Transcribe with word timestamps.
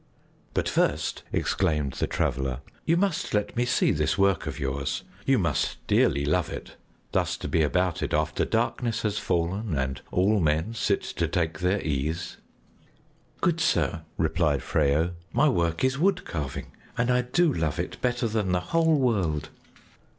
"But 0.55 0.67
first," 0.67 1.21
exclaimed 1.31 1.93
the 1.93 2.07
Traveler, 2.07 2.61
"you 2.85 2.97
must 2.97 3.35
let 3.35 3.55
me 3.55 3.65
see 3.65 3.91
this 3.91 4.17
work 4.17 4.47
of 4.47 4.57
yours; 4.59 5.03
you 5.27 5.37
must 5.37 5.77
dearly 5.85 6.25
love 6.25 6.49
it, 6.49 6.75
thus 7.11 7.37
to 7.37 7.47
be 7.47 7.61
about 7.61 8.01
it 8.01 8.11
after 8.11 8.43
darkness 8.43 9.03
has 9.03 9.19
fallen 9.19 9.77
and 9.77 10.01
all 10.09 10.39
men 10.39 10.73
sit 10.73 11.03
to 11.03 11.27
take 11.27 11.59
their 11.59 11.79
ease." 11.83 12.37
"Good 13.41 13.59
sir," 13.61 14.01
replied 14.17 14.63
Freyo, 14.63 15.11
"my 15.33 15.47
work 15.47 15.83
is 15.83 15.99
wood 15.99 16.25
carving, 16.25 16.71
and 16.97 17.11
I 17.11 17.21
do 17.21 17.53
love 17.53 17.77
it 17.79 18.01
better 18.01 18.27
than 18.27 18.53
the 18.53 18.59
whole 18.71 18.97
world!" 18.97 19.49